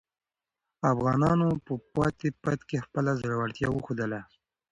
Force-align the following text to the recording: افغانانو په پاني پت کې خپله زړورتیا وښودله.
افغانانو 0.93 1.49
په 1.65 1.73
پاني 1.93 2.29
پت 2.41 2.59
کې 2.69 2.83
خپله 2.85 3.11
زړورتیا 3.21 3.67
وښودله. 3.71 4.21